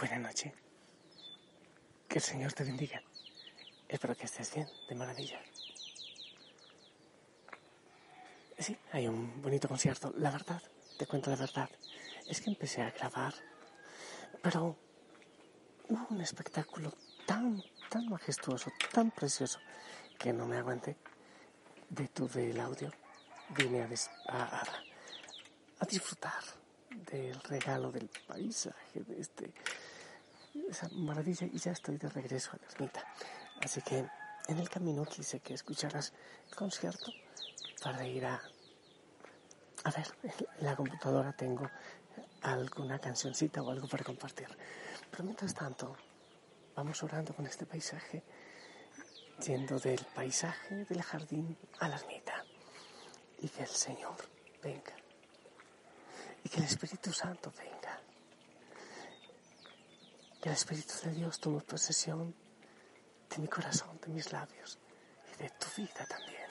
[0.00, 0.54] Buenas noches.
[2.08, 3.02] Que el Señor te bendiga.
[3.86, 5.38] Espero que estés bien, de maravilla.
[8.58, 10.10] Sí, hay un bonito concierto.
[10.16, 10.62] La verdad,
[10.98, 11.68] te cuento la verdad,
[12.26, 13.34] es que empecé a grabar,
[14.42, 14.74] pero
[15.90, 16.94] hubo un espectáculo
[17.26, 19.58] tan, tan majestuoso, tan precioso,
[20.18, 20.96] que no me aguanté.
[21.90, 22.90] Detuve el audio,
[23.50, 24.62] vine a,
[25.78, 26.42] a disfrutar
[26.90, 29.52] del regalo del paisaje, de este
[30.92, 33.04] maravilla y ya estoy de regreso a la ermita.
[33.62, 34.06] Así que
[34.48, 36.12] en el camino quise que escucharas
[36.48, 37.12] el concierto
[37.82, 38.40] para ir a...
[39.84, 41.70] A ver, en la computadora tengo
[42.42, 44.48] alguna cancioncita o algo para compartir.
[45.10, 45.96] Pero mientras tanto,
[46.74, 48.22] vamos orando con este paisaje,
[49.46, 52.44] yendo del paisaje del jardín a la ermita.
[53.38, 54.16] Y que el Señor
[54.62, 54.99] venga.
[56.44, 58.00] Y que el Espíritu Santo venga
[60.40, 62.34] que el Espíritu de Dios tome posesión
[63.28, 64.78] de mi corazón, de mis labios
[65.34, 66.50] y de tu vida también.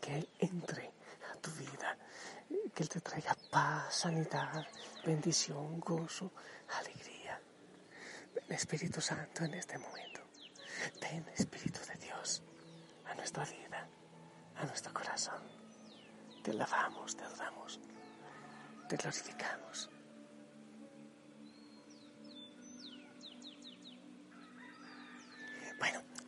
[0.00, 0.92] Que Él entre
[1.32, 1.98] a tu vida,
[2.72, 4.66] que Él te traiga paz, sanidad,
[5.04, 6.30] bendición, gozo,
[6.78, 7.40] alegría.
[8.48, 10.20] Espíritu Santo en este momento.
[11.00, 12.42] Ven Espíritu de Dios
[13.06, 13.88] a nuestra vida,
[14.56, 15.42] a nuestro corazón.
[16.44, 17.01] Te alabamos,
[18.92, 19.88] te glorificamos.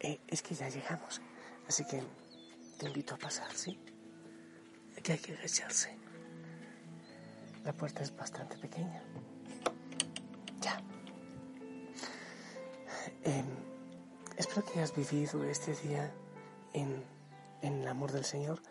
[0.00, 1.20] Eh, es que ya llegamos,
[1.68, 2.02] así que
[2.78, 3.78] te invito a pasar, ¿sí?
[4.96, 5.96] Aquí hay que agacharse.
[7.64, 9.02] La puerta es bastante pequeña.
[10.60, 10.80] Ya.
[13.24, 13.46] Em,
[14.36, 16.12] espero que hayas vivido este día
[16.74, 17.04] en,
[17.62, 18.62] en el amor del Señor,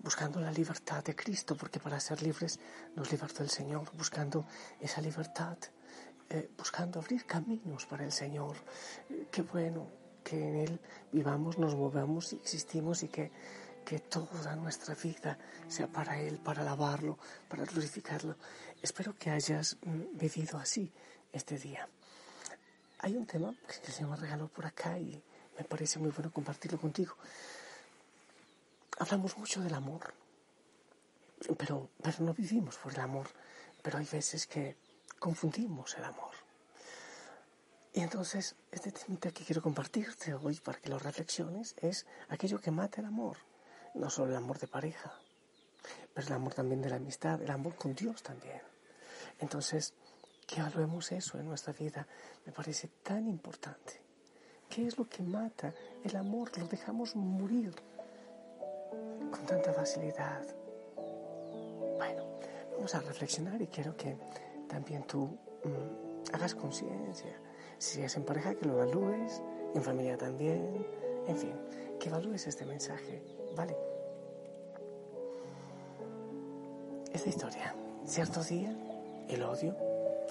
[0.00, 2.58] buscando la libertad de Cristo, porque para ser libres
[2.94, 4.46] nos libertó el Señor, buscando
[4.80, 5.58] esa libertad,
[6.30, 8.56] eh, buscando abrir caminos para el Señor.
[9.10, 9.88] Eh, qué bueno
[10.24, 10.80] que en Él
[11.12, 13.30] vivamos, nos movamos y existimos y que,
[13.84, 17.18] que toda nuestra vida sea para Él, para alabarlo,
[17.48, 18.36] para glorificarlo.
[18.82, 20.92] Espero que hayas mm, vivido así
[21.32, 21.88] este día.
[22.98, 25.22] Hay un tema que el Señor me regaló por acá y
[25.56, 27.14] me parece muy bueno compartirlo contigo.
[28.98, 30.14] Hablamos mucho del amor,
[31.58, 33.28] pero, pero no vivimos por el amor,
[33.82, 34.76] pero hay veces que
[35.18, 36.34] confundimos el amor.
[37.92, 42.70] Y entonces, este temita que quiero compartirte hoy para que lo reflexiones es aquello que
[42.70, 43.38] mata el amor.
[43.94, 45.18] No solo el amor de pareja,
[46.12, 48.60] pero el amor también de la amistad, el amor con Dios también.
[49.38, 49.94] Entonces,
[50.46, 52.06] que evaluemos eso en nuestra vida
[52.44, 54.00] me parece tan importante.
[54.68, 55.74] ¿Qué es lo que mata
[56.04, 56.50] el amor?
[56.58, 57.74] Lo dejamos morir
[59.36, 60.42] con tanta facilidad.
[61.96, 62.24] Bueno,
[62.74, 64.16] vamos a reflexionar y quiero que
[64.68, 65.24] también tú
[65.64, 67.40] mm, hagas conciencia
[67.78, 69.42] si es en pareja, que lo evalúes,
[69.74, 70.86] en familia también,
[71.26, 71.52] en fin,
[72.00, 73.22] que evalúes este mensaje,
[73.54, 73.76] ¿vale?
[77.12, 77.74] Esta historia,
[78.06, 78.74] cierto día,
[79.28, 79.76] el odio,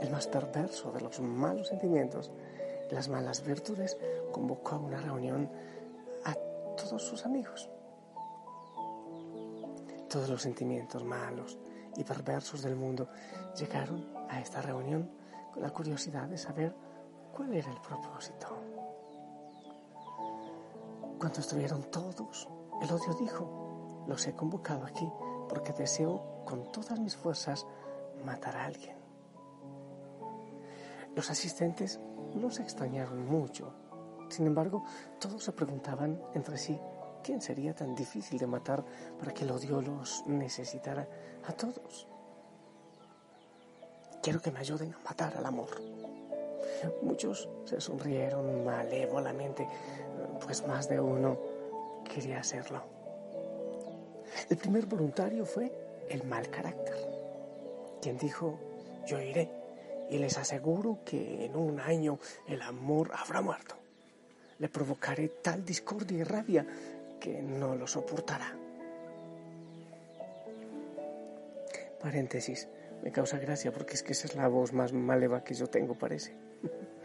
[0.00, 2.30] el más perverso de los malos sentimientos,
[2.90, 3.96] las malas virtudes,
[4.32, 5.48] convocó a una reunión
[6.24, 6.34] a
[6.76, 7.70] todos sus amigos.
[10.10, 11.58] Todos los sentimientos malos
[11.96, 13.08] y perversos del mundo
[13.56, 15.10] llegaron a esta reunión
[15.52, 16.74] con la curiosidad de saber
[17.32, 18.48] ¿Cuál era el propósito?
[21.18, 22.48] Cuando estuvieron todos,
[22.82, 25.08] el odio dijo, los he convocado aquí
[25.48, 27.66] porque deseo con todas mis fuerzas
[28.24, 28.96] matar a alguien.
[31.14, 32.00] Los asistentes
[32.34, 33.72] no se extrañaron mucho.
[34.28, 34.84] Sin embargo,
[35.18, 36.80] todos se preguntaban entre sí
[37.22, 38.84] quién sería tan difícil de matar
[39.18, 41.06] para que el odio los necesitara
[41.46, 42.06] a todos.
[44.22, 45.68] Quiero que me ayuden a matar al amor.
[47.02, 49.66] Muchos se sonrieron malévolamente,
[50.44, 51.38] pues más de uno
[52.12, 52.82] quería hacerlo.
[54.48, 55.72] El primer voluntario fue
[56.08, 56.96] el mal carácter,
[58.00, 58.58] quien dijo,
[59.06, 59.50] yo iré
[60.10, 63.76] y les aseguro que en un año el amor habrá muerto.
[64.58, 66.66] Le provocaré tal discordia y rabia
[67.20, 68.56] que no lo soportará.
[72.00, 72.68] Paréntesis,
[73.02, 75.94] me causa gracia porque es que esa es la voz más maleva que yo tengo,
[75.94, 76.34] parece.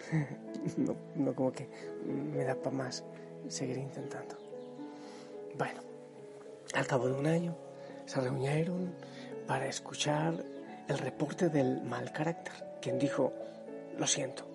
[0.77, 1.67] no, no como que
[2.05, 3.03] me da para más
[3.49, 4.35] seguir intentando.
[5.57, 5.81] Bueno,
[6.73, 7.55] al cabo de un año
[8.05, 8.93] se reunieron
[9.47, 10.43] para escuchar
[10.87, 13.33] el reporte del mal carácter, quien dijo,
[13.97, 14.45] lo siento,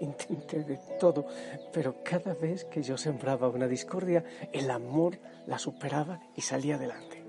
[0.00, 1.26] intenté de todo,
[1.72, 7.24] pero cada vez que yo sembraba una discordia, el amor la superaba y salía adelante.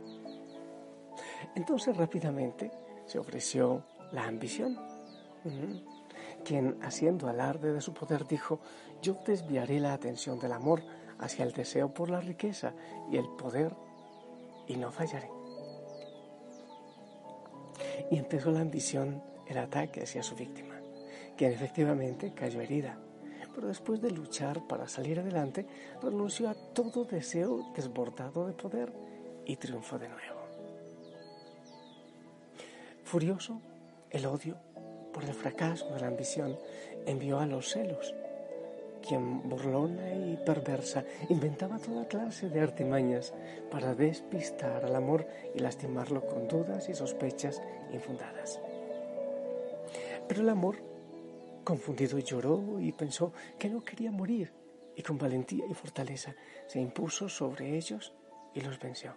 [1.55, 2.71] Entonces rápidamente
[3.05, 4.77] se ofreció la ambición
[6.43, 8.59] quien, haciendo alarde de su poder, dijo,
[9.01, 10.83] yo desviaré la atención del amor
[11.19, 12.73] hacia el deseo por la riqueza
[13.11, 13.75] y el poder,
[14.67, 15.29] y no fallaré.
[18.11, 20.68] Y empezó la ambición, el ataque hacia su víctima,
[21.39, 22.97] quien efectivamente cayó herida,
[23.55, 25.65] pero después de luchar para salir adelante,
[26.03, 28.91] renunció a todo deseo desbordado de poder
[29.45, 30.41] y triunfó de nuevo.
[33.05, 33.61] Furioso,
[34.09, 34.57] el odio
[35.13, 36.59] por el fracaso de la ambición
[37.05, 38.13] envió a los celos,
[39.07, 43.33] quien burlona y perversa inventaba toda clase de artimañas
[43.71, 45.25] para despistar al amor
[45.55, 47.61] y lastimarlo con dudas y sospechas
[47.93, 48.59] infundadas.
[50.27, 50.88] Pero el amor,
[51.69, 54.51] confundido, lloró y pensó que no quería morir
[54.95, 56.33] y con valentía y fortaleza
[56.65, 58.11] se impuso sobre ellos
[58.55, 59.13] y los venció.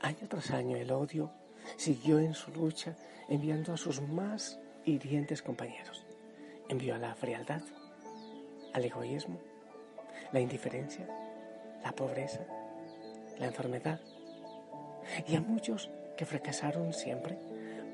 [0.00, 1.32] Año tras año el odio
[1.76, 2.94] siguió en su lucha
[3.28, 6.06] enviando a sus más hirientes compañeros.
[6.68, 7.62] Envió a la frialdad,
[8.72, 9.40] al egoísmo,
[10.30, 11.08] la indiferencia,
[11.82, 12.46] la pobreza,
[13.40, 14.00] la enfermedad
[15.26, 17.36] y a muchos que fracasaron siempre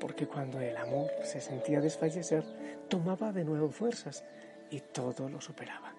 [0.03, 2.43] porque cuando el amor se sentía desfallecer
[2.89, 4.25] tomaba de nuevo fuerzas
[4.69, 5.95] y todo lo superaba.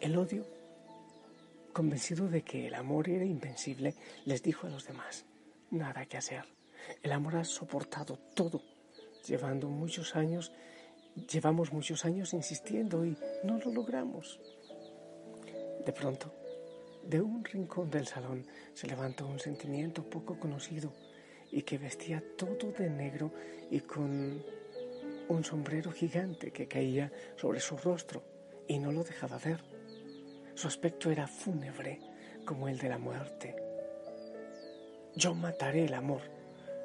[0.00, 0.44] El odio
[1.72, 3.94] Convencido de que el amor era invencible,
[4.24, 5.24] les dijo a los demás,
[5.70, 6.44] nada que hacer.
[7.00, 8.60] El amor ha soportado todo,
[9.24, 10.52] llevando muchos años,
[11.14, 14.40] llevamos muchos años insistiendo y no lo logramos.
[15.86, 16.34] De pronto,
[17.04, 20.92] de un rincón del salón se levantó un sentimiento poco conocido
[21.52, 23.30] y que vestía todo de negro
[23.70, 24.42] y con
[25.28, 28.24] un sombrero gigante que caía sobre su rostro
[28.66, 29.62] y no lo dejaba ver.
[30.54, 32.00] Su aspecto era fúnebre
[32.44, 33.54] como el de la muerte.
[35.14, 36.22] Yo mataré el amor,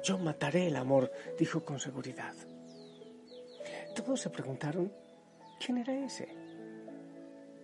[0.04, 2.34] yo mataré el amor, dijo con seguridad.
[3.94, 4.92] Todos se preguntaron,
[5.58, 6.28] ¿quién era ese?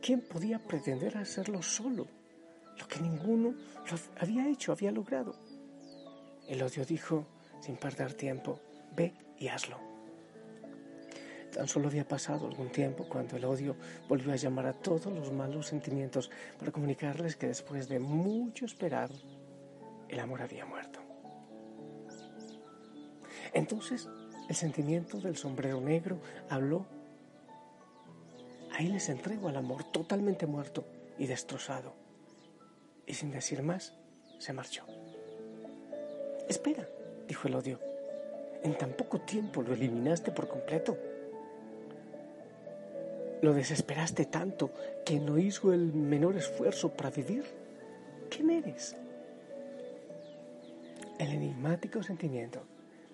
[0.00, 2.06] ¿Quién podía pretender hacerlo solo?
[2.78, 3.54] Lo que ninguno
[4.18, 5.34] había hecho, había logrado.
[6.48, 7.26] El odio dijo,
[7.60, 8.60] sin perder tiempo,
[8.94, 9.78] ve y hazlo.
[11.52, 13.76] Tan solo había pasado algún tiempo cuando el odio
[14.08, 19.10] volvió a llamar a todos los malos sentimientos para comunicarles que después de mucho esperar,
[20.08, 21.00] el amor había muerto.
[23.52, 24.08] Entonces
[24.48, 26.20] el sentimiento del sombrero negro
[26.50, 26.86] habló.
[28.72, 30.84] Ahí les entrego al amor totalmente muerto
[31.18, 31.94] y destrozado.
[33.06, 33.94] Y sin decir más,
[34.38, 34.84] se marchó.
[36.48, 36.88] Espera,
[37.26, 37.80] dijo el odio.
[38.62, 40.96] En tan poco tiempo lo eliminaste por completo.
[43.42, 44.70] Lo desesperaste tanto
[45.04, 47.44] que no hizo el menor esfuerzo para vivir.
[48.30, 48.96] ¿Quién eres?
[51.18, 52.62] El enigmático sentimiento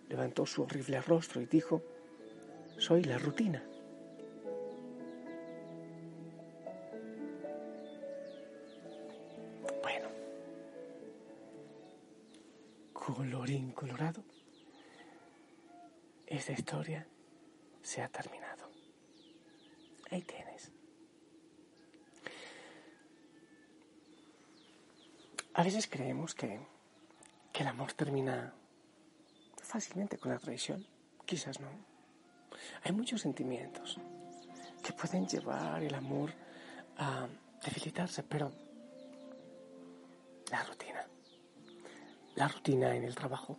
[0.09, 1.83] levantó su horrible rostro y dijo,
[2.79, 3.63] soy la rutina.
[13.51, 14.23] Colorín colorado,
[16.27, 17.07] esta historia
[17.83, 18.71] se ha terminado.
[20.11, 20.71] Ahí tienes.
[25.55, 26.61] A veces creemos que,
[27.53, 28.55] que el amor termina
[29.61, 30.87] fácilmente con la traición.
[31.27, 31.71] Quizás no.
[32.85, 33.99] Hay muchos sentimientos
[34.83, 36.33] que pueden llevar el amor
[36.99, 37.27] a
[37.65, 38.53] debilitarse, pero
[40.51, 40.90] la rutina,
[42.41, 43.59] la rutina en el trabajo,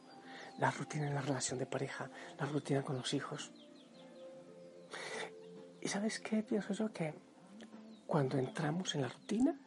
[0.58, 3.52] la rutina en la relación de pareja, la rutina con los hijos,
[5.82, 6.94] ¿Y sabes qué pienso yo?
[6.94, 7.16] Que
[8.06, 9.60] cuando entramos en la rutina,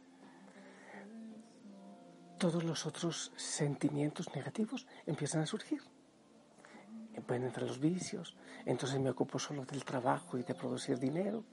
[2.39, 5.83] todos los otros sentimientos negativos empiezan a surgir.
[7.27, 11.45] Pueden entrar los vicios, entonces me ocupo solo del trabajo y de producir dinero,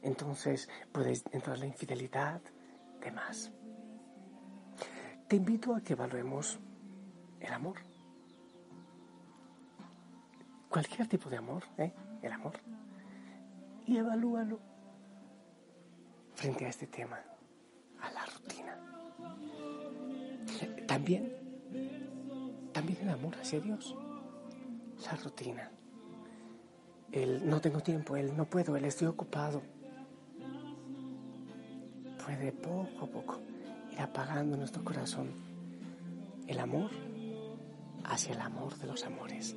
[0.00, 2.40] entonces puede entrar la infidelidad,
[3.00, 3.52] demás.
[5.28, 6.58] Te invito a que evaluemos
[7.42, 7.76] el amor.
[10.68, 11.92] Cualquier tipo de amor, ¿eh?
[12.22, 12.54] El amor
[13.86, 14.58] y evalúalo
[16.34, 17.20] frente a este tema,
[18.00, 18.78] a la rutina.
[20.86, 21.32] También,
[22.72, 23.94] también el amor hacia Dios,
[25.04, 25.70] la rutina.
[27.10, 29.62] El no tengo tiempo, el no puedo, el estoy ocupado.
[32.24, 33.40] Puede poco a poco
[33.90, 35.28] ir apagando nuestro corazón
[36.46, 36.90] el amor
[38.12, 39.56] hacia el amor de los amores.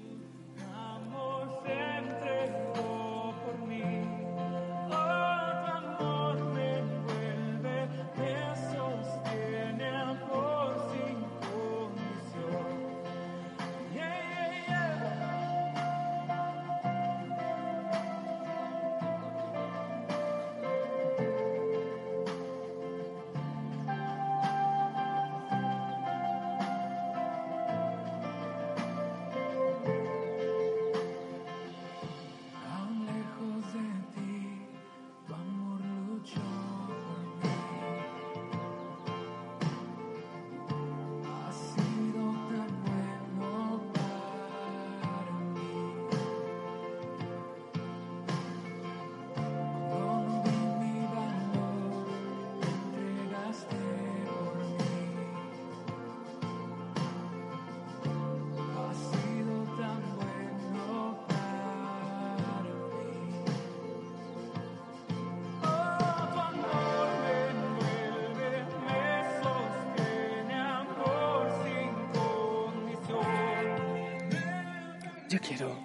[75.39, 75.75] Quiero,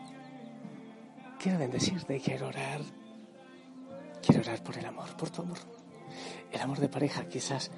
[1.39, 2.81] quiero bendecirte quiero orar.
[4.23, 5.59] Quiero orar por el amor, por tu amor.
[6.53, 7.71] El amor de pareja, quizás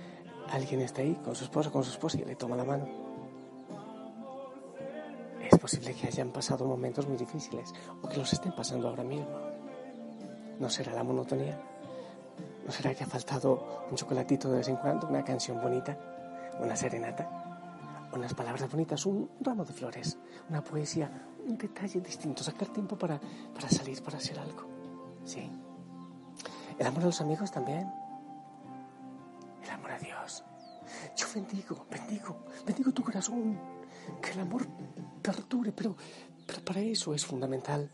[0.50, 2.88] alguien está ahí con su esposo, con su esposa y le toma la mano.
[5.40, 9.30] Es posible que hayan pasado momentos muy difíciles o que los estén pasando ahora mismo.
[10.58, 11.60] ¿No será la monotonía?
[12.64, 15.96] ¿No será que ha faltado un chocolatito de vez en cuando, una canción bonita,
[16.60, 17.41] una serenata,
[18.12, 21.10] unas palabras bonitas, un ramo de flores, una poesía,
[21.46, 23.20] un detalle distinto, sacar tiempo para,
[23.54, 24.68] para salir, para hacer algo?
[25.24, 25.50] Sí.
[26.78, 27.90] El amor a los amigos también.
[29.62, 30.44] El amor a Dios.
[31.16, 33.58] Yo bendigo, bendigo, bendigo tu corazón.
[34.20, 34.66] Que el amor
[35.22, 35.96] perdure, pero,
[36.46, 37.90] pero para eso es fundamental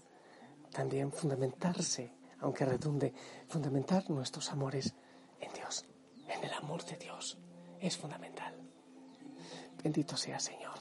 [0.73, 3.13] también fundamentarse, aunque redunde,
[3.49, 4.95] fundamentar nuestros amores
[5.41, 5.85] en Dios,
[6.29, 7.39] en el amor de Dios.
[7.81, 8.48] Es fundamental.
[9.83, 10.79] Bendito sea Señor.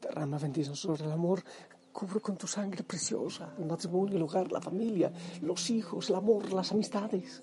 [0.00, 1.42] Derrama bendición sobre el amor.
[1.92, 5.12] Cubre con tu sangre preciosa el matrimonio, el hogar, la familia,
[5.42, 7.42] los hijos, el amor, las amistades.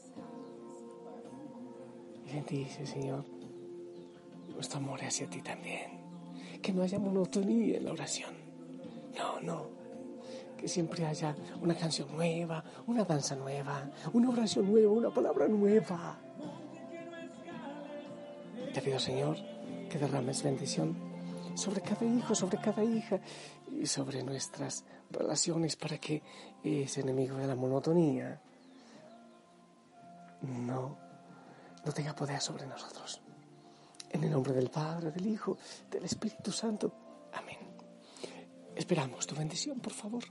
[2.25, 3.25] Y bendice, Señor,
[4.53, 6.00] nuestro amor hacia ti también.
[6.62, 8.33] Que no haya monotonía en la oración.
[9.17, 9.67] No, no.
[10.57, 16.17] Que siempre haya una canción nueva, una danza nueva, una oración nueva, una palabra nueva.
[18.74, 19.38] Te pido, Señor,
[19.95, 20.93] que derrames bendición
[21.55, 23.17] sobre cada hijo, sobre cada hija
[23.71, 26.21] y sobre nuestras relaciones para que
[26.61, 28.41] ese enemigo de la monotonía
[30.41, 30.97] no,
[31.85, 33.21] no tenga poder sobre nosotros.
[34.09, 35.57] En el nombre del Padre, del Hijo,
[35.89, 36.91] del Espíritu Santo.
[37.31, 37.59] Amén.
[38.75, 40.23] Esperamos tu bendición, por favor.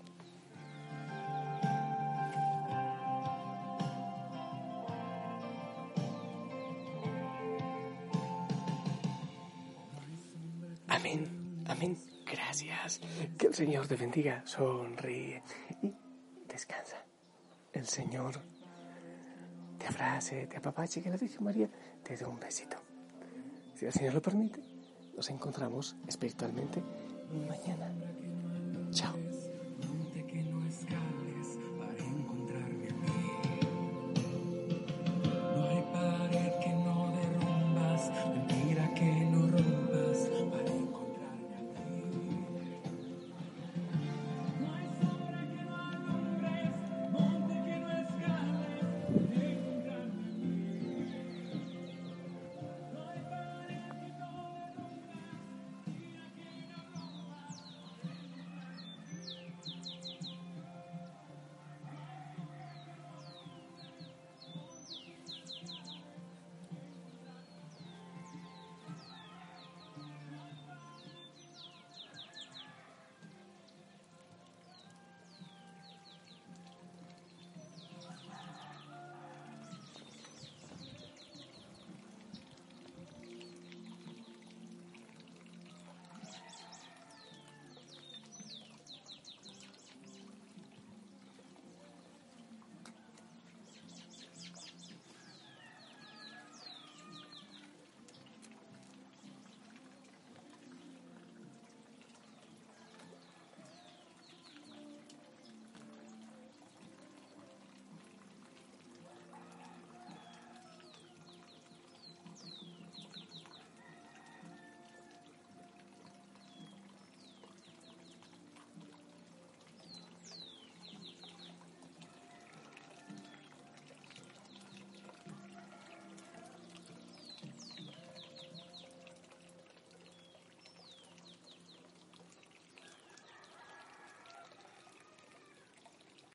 [11.75, 11.97] Amén.
[12.27, 13.01] Gracias.
[13.39, 14.43] Que el Señor te bendiga.
[14.47, 15.43] Sonríe
[15.83, 15.93] y
[16.49, 17.05] descansa.
[17.73, 18.41] El Señor
[19.79, 21.69] te abrace, te apapache, que la Virgen María
[22.03, 22.77] te dé un besito.
[23.75, 24.61] Si el Señor lo permite,
[25.17, 26.83] nos encontramos espiritualmente
[27.49, 27.93] mañana.
[28.91, 29.24] Chao.